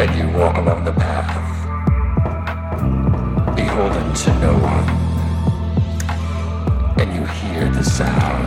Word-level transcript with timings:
and 0.00 0.14
you 0.16 0.38
walk 0.38 0.56
along 0.58 0.84
the 0.84 0.92
path, 0.92 1.34
beholden 3.56 4.14
to 4.14 4.30
no 4.38 4.52
one, 4.62 4.88
and 7.00 7.12
you 7.12 7.26
hear 7.26 7.68
the 7.70 7.82
sound, 7.82 8.46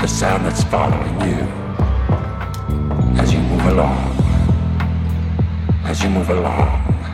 the 0.00 0.06
sound 0.06 0.44
that's 0.44 0.62
following 0.62 1.20
you 1.28 1.48
as 3.20 3.32
you 3.32 3.40
move 3.40 3.66
along, 3.66 3.98
as 5.86 6.00
you 6.00 6.08
move 6.10 6.30
along. 6.30 7.09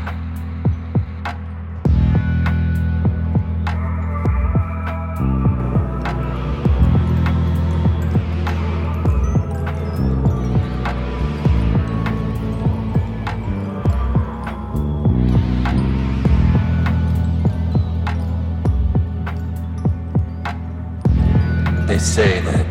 They 21.87 21.99
say 21.99 22.41
that 22.41 22.67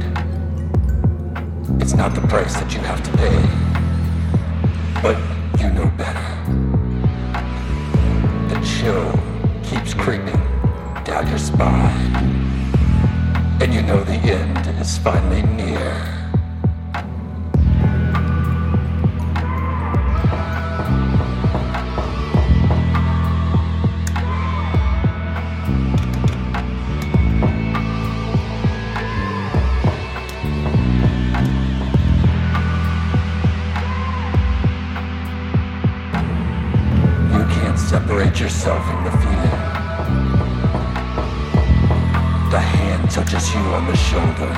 it's 1.79 1.93
not 1.93 2.13
the 2.13 2.21
price 2.27 2.53
that 2.55 2.73
you 2.73 2.81
have 2.81 3.01
to 3.01 3.11
pay, 3.17 3.39
but 5.01 5.17
you 5.57 5.69
know 5.71 5.89
better. 5.95 6.19
The 8.49 8.59
chill 8.61 9.09
keeps 9.63 9.93
creeping 9.93 10.41
down 11.05 11.29
your 11.29 11.37
spine, 11.37 12.13
and 13.61 13.73
you 13.73 13.81
know 13.83 14.03
the 14.03 14.15
end 14.15 14.67
is 14.81 14.97
finally 14.97 15.43
near. 15.43 16.24
Separate 38.07 38.39
yourself 38.39 38.85
from 38.85 39.03
the 39.03 39.11
feeling. 39.17 39.49
The 42.51 42.59
hand 42.59 43.09
touches 43.09 43.51
you 43.51 43.61
on 43.61 43.87
the 43.87 43.95
shoulder. 43.95 44.53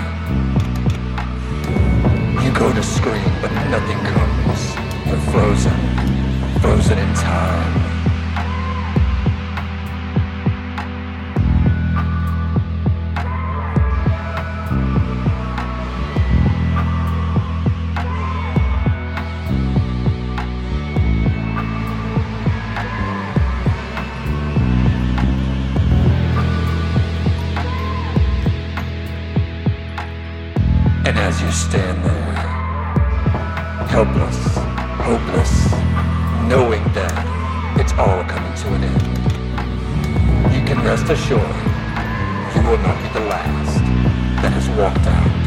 You 2.44 2.52
go 2.52 2.73
to 2.73 2.84
scream, 2.84 3.31
but 3.42 3.52
nothing 3.70 4.00
comes. 4.12 4.76
You're 5.08 5.31
frozen, 5.31 6.59
frozen 6.59 6.98
in 6.98 7.14
time. 7.16 7.77
And 31.08 31.18
as 31.20 31.42
you 31.42 31.50
stand 31.52 32.04
there, 32.04 32.36
helpless, 33.88 34.56
hopeless, 35.00 35.72
knowing 36.50 36.84
that 36.92 37.80
it's 37.80 37.94
all 37.94 38.26
coming 38.26 38.54
to 38.54 38.73
an 38.73 38.84
end, 38.84 40.54
you 40.54 40.62
can 40.67 40.84
rest 40.84 41.10
assured 41.10 41.40
you 41.40 42.62
will 42.70 42.78
not 42.80 43.02
be 43.02 43.08
the 43.17 43.26
last 43.26 43.80
that 44.42 44.52
has 44.52 44.67
walked 44.78 45.02
path. 45.04 45.47